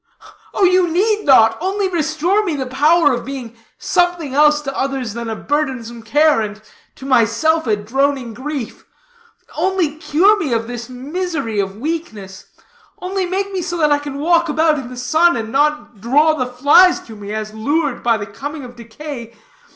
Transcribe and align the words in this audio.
"Oh, 0.55 0.63
you 0.63 0.87
need 0.89 1.25
not! 1.25 1.59
only 1.61 1.87
restore 1.87 2.43
me 2.43 2.55
the 2.55 2.65
power 2.65 3.13
of 3.13 3.23
being 3.23 3.55
something 3.77 4.33
else 4.33 4.59
to 4.61 4.75
others 4.75 5.13
than 5.13 5.29
a 5.29 5.35
burdensome 5.35 6.01
care, 6.01 6.41
and 6.41 6.59
to 6.95 7.05
myself 7.05 7.67
a 7.67 7.75
droning 7.75 8.33
grief. 8.33 8.83
Only 9.55 9.97
cure 9.97 10.39
me 10.39 10.53
of 10.53 10.65
this 10.65 10.89
misery 10.89 11.59
of 11.59 11.77
weakness; 11.77 12.45
only 12.99 13.27
make 13.27 13.51
me 13.51 13.61
so 13.61 13.77
that 13.77 13.91
I 13.91 13.99
can 13.99 14.17
walk 14.17 14.49
about 14.49 14.79
in 14.79 14.89
the 14.89 14.97
sun 14.97 15.37
and 15.37 15.51
not 15.51 16.01
draw 16.01 16.33
the 16.33 16.47
flies 16.47 16.99
to 17.01 17.15
me, 17.15 17.31
as 17.31 17.53
lured 17.53 18.01
by 18.01 18.17
the 18.17 18.25
coming 18.25 18.63
of 18.65 18.75
decay. 18.75 19.35